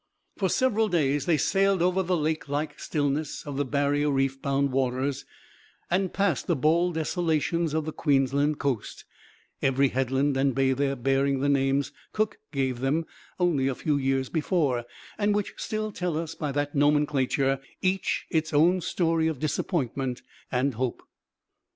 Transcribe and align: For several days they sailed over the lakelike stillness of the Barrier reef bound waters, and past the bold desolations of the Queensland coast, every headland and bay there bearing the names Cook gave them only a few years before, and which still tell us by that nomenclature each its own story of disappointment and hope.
For 0.35 0.49
several 0.49 0.87
days 0.89 1.27
they 1.27 1.37
sailed 1.37 1.79
over 1.83 2.01
the 2.01 2.17
lakelike 2.17 2.79
stillness 2.79 3.45
of 3.45 3.55
the 3.55 3.63
Barrier 3.63 4.09
reef 4.09 4.41
bound 4.41 4.71
waters, 4.71 5.25
and 5.91 6.11
past 6.11 6.47
the 6.47 6.55
bold 6.55 6.95
desolations 6.95 7.75
of 7.75 7.85
the 7.85 7.93
Queensland 7.93 8.57
coast, 8.57 9.05
every 9.61 9.89
headland 9.89 10.35
and 10.37 10.55
bay 10.55 10.73
there 10.73 10.95
bearing 10.95 11.39
the 11.39 11.49
names 11.49 11.91
Cook 12.13 12.39
gave 12.51 12.79
them 12.79 13.05
only 13.39 13.67
a 13.67 13.75
few 13.75 13.97
years 13.97 14.27
before, 14.27 14.85
and 15.19 15.35
which 15.35 15.53
still 15.57 15.91
tell 15.91 16.17
us 16.17 16.33
by 16.33 16.51
that 16.51 16.73
nomenclature 16.73 17.59
each 17.83 18.25
its 18.31 18.55
own 18.55 18.81
story 18.81 19.27
of 19.27 19.37
disappointment 19.37 20.23
and 20.51 20.73
hope. 20.73 21.03